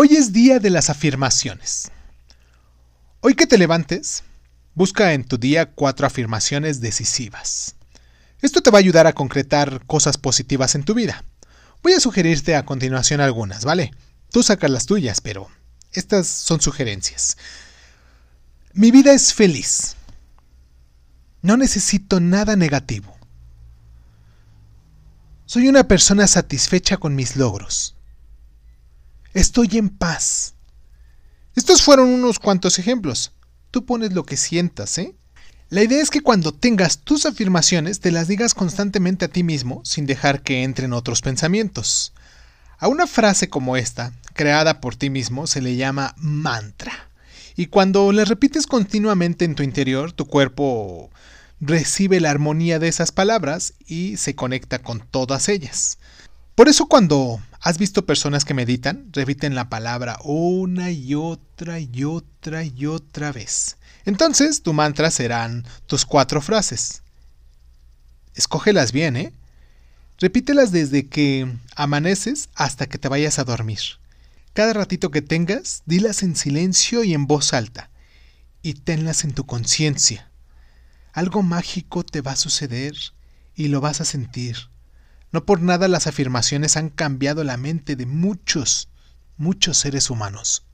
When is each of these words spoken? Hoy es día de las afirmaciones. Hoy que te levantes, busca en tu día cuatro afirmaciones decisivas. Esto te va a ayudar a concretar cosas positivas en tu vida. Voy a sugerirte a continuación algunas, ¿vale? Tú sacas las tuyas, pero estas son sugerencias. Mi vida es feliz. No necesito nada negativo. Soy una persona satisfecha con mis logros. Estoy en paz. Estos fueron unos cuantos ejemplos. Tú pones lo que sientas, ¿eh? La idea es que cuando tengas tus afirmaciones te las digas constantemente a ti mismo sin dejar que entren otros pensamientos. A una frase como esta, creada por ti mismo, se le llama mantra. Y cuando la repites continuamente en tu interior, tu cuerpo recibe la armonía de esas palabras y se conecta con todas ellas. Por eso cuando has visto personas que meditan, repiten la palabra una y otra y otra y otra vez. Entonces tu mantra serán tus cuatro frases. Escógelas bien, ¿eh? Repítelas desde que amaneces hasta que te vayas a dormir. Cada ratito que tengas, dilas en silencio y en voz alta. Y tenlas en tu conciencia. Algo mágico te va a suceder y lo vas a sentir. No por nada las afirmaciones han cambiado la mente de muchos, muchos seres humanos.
Hoy 0.00 0.14
es 0.14 0.32
día 0.32 0.60
de 0.60 0.70
las 0.70 0.90
afirmaciones. 0.90 1.90
Hoy 3.18 3.34
que 3.34 3.48
te 3.48 3.58
levantes, 3.58 4.22
busca 4.76 5.12
en 5.12 5.24
tu 5.24 5.38
día 5.38 5.72
cuatro 5.72 6.06
afirmaciones 6.06 6.80
decisivas. 6.80 7.74
Esto 8.40 8.60
te 8.60 8.70
va 8.70 8.78
a 8.78 8.86
ayudar 8.86 9.08
a 9.08 9.12
concretar 9.12 9.84
cosas 9.86 10.16
positivas 10.16 10.76
en 10.76 10.84
tu 10.84 10.94
vida. 10.94 11.24
Voy 11.82 11.94
a 11.94 12.00
sugerirte 12.00 12.54
a 12.54 12.64
continuación 12.64 13.20
algunas, 13.20 13.64
¿vale? 13.64 13.90
Tú 14.30 14.44
sacas 14.44 14.70
las 14.70 14.86
tuyas, 14.86 15.20
pero 15.20 15.48
estas 15.90 16.28
son 16.28 16.60
sugerencias. 16.60 17.36
Mi 18.74 18.92
vida 18.92 19.12
es 19.12 19.34
feliz. 19.34 19.96
No 21.42 21.56
necesito 21.56 22.20
nada 22.20 22.54
negativo. 22.54 23.16
Soy 25.44 25.66
una 25.66 25.88
persona 25.88 26.28
satisfecha 26.28 26.98
con 26.98 27.16
mis 27.16 27.34
logros. 27.34 27.97
Estoy 29.34 29.68
en 29.72 29.90
paz. 29.90 30.54
Estos 31.54 31.82
fueron 31.82 32.08
unos 32.08 32.38
cuantos 32.38 32.78
ejemplos. 32.78 33.32
Tú 33.70 33.84
pones 33.84 34.12
lo 34.12 34.24
que 34.24 34.36
sientas, 34.36 34.96
¿eh? 34.98 35.14
La 35.70 35.82
idea 35.82 36.00
es 36.00 36.10
que 36.10 36.22
cuando 36.22 36.52
tengas 36.52 37.00
tus 37.00 37.26
afirmaciones 37.26 38.00
te 38.00 38.10
las 38.10 38.26
digas 38.26 38.54
constantemente 38.54 39.26
a 39.26 39.28
ti 39.28 39.42
mismo 39.42 39.82
sin 39.84 40.06
dejar 40.06 40.42
que 40.42 40.62
entren 40.62 40.94
otros 40.94 41.20
pensamientos. 41.20 42.14
A 42.78 42.88
una 42.88 43.06
frase 43.06 43.50
como 43.50 43.76
esta, 43.76 44.14
creada 44.32 44.80
por 44.80 44.96
ti 44.96 45.10
mismo, 45.10 45.46
se 45.46 45.60
le 45.60 45.76
llama 45.76 46.14
mantra. 46.16 47.10
Y 47.54 47.66
cuando 47.66 48.12
la 48.12 48.24
repites 48.24 48.66
continuamente 48.66 49.44
en 49.44 49.56
tu 49.56 49.62
interior, 49.62 50.12
tu 50.12 50.26
cuerpo 50.26 51.10
recibe 51.60 52.20
la 52.20 52.30
armonía 52.30 52.78
de 52.78 52.88
esas 52.88 53.12
palabras 53.12 53.74
y 53.86 54.16
se 54.16 54.34
conecta 54.34 54.78
con 54.78 55.00
todas 55.00 55.50
ellas. 55.50 55.98
Por 56.54 56.68
eso 56.68 56.86
cuando 56.86 57.40
has 57.60 57.78
visto 57.78 58.06
personas 58.06 58.44
que 58.44 58.54
meditan, 58.54 59.08
repiten 59.12 59.54
la 59.54 59.68
palabra 59.68 60.18
una 60.24 60.90
y 60.90 61.14
otra 61.14 61.80
y 61.80 62.04
otra 62.04 62.64
y 62.64 62.86
otra 62.86 63.32
vez. 63.32 63.76
Entonces 64.04 64.62
tu 64.62 64.72
mantra 64.72 65.10
serán 65.10 65.64
tus 65.86 66.04
cuatro 66.04 66.40
frases. 66.40 67.02
Escógelas 68.34 68.92
bien, 68.92 69.16
¿eh? 69.16 69.32
Repítelas 70.18 70.72
desde 70.72 71.06
que 71.08 71.52
amaneces 71.76 72.48
hasta 72.54 72.86
que 72.86 72.98
te 72.98 73.08
vayas 73.08 73.38
a 73.38 73.44
dormir. 73.44 73.78
Cada 74.52 74.72
ratito 74.72 75.10
que 75.10 75.22
tengas, 75.22 75.82
dilas 75.86 76.22
en 76.22 76.34
silencio 76.34 77.04
y 77.04 77.14
en 77.14 77.26
voz 77.26 77.52
alta. 77.52 77.90
Y 78.62 78.74
tenlas 78.74 79.22
en 79.22 79.32
tu 79.32 79.46
conciencia. 79.46 80.30
Algo 81.12 81.42
mágico 81.42 82.04
te 82.04 82.20
va 82.20 82.32
a 82.32 82.36
suceder 82.36 82.94
y 83.54 83.68
lo 83.68 83.80
vas 83.80 84.00
a 84.00 84.04
sentir. 84.04 84.56
No 85.32 85.44
por 85.44 85.60
nada 85.60 85.88
las 85.88 86.06
afirmaciones 86.06 86.76
han 86.76 86.88
cambiado 86.88 87.44
la 87.44 87.56
mente 87.56 87.96
de 87.96 88.06
muchos, 88.06 88.88
muchos 89.36 89.76
seres 89.76 90.10
humanos. 90.10 90.67